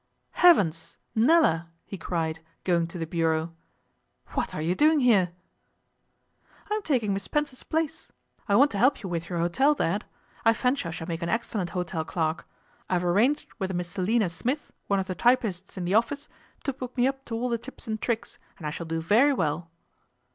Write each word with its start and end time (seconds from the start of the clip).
'Heavens, 0.31 0.97
Nella!' 1.13 1.69
he 1.85 1.95
cried, 1.95 2.39
going 2.63 2.87
to 2.87 2.97
the 2.97 3.05
bureau. 3.05 3.53
'What 4.29 4.55
are 4.55 4.61
you 4.63 4.73
doing 4.73 5.01
here?' 5.01 5.31
'I 6.71 6.73
am 6.73 6.81
taking 6.81 7.13
Mis 7.13 7.21
Spencer's 7.21 7.61
place. 7.61 8.09
I 8.49 8.55
want 8.55 8.71
to 8.71 8.79
help 8.79 9.03
you 9.03 9.09
with 9.09 9.29
your 9.29 9.37
hotel, 9.37 9.75
Dad. 9.75 10.05
I 10.43 10.53
fancy 10.55 10.85
I 10.87 10.91
shall 10.91 11.05
make 11.07 11.21
an 11.21 11.29
excellent 11.29 11.69
hotel 11.77 12.03
clerk. 12.03 12.47
I 12.89 12.93
have 12.93 13.03
arranged 13.05 13.47
with 13.59 13.69
a 13.69 13.75
Miss 13.75 13.89
Selina 13.89 14.29
Smith, 14.29 14.73
one 14.87 14.99
of 14.99 15.05
the 15.05 15.13
typists 15.13 15.77
in 15.77 15.85
the 15.85 15.93
office, 15.93 16.27
to 16.63 16.73
put 16.73 16.97
me 16.97 17.05
up 17.07 17.23
to 17.25 17.35
all 17.35 17.49
the 17.49 17.59
tips 17.59 17.85
and 17.87 18.01
tricks, 18.01 18.39
and 18.57 18.65
I 18.65 18.71
shall 18.71 18.87
do 18.87 19.01
very 19.01 19.33
well. 19.33 19.69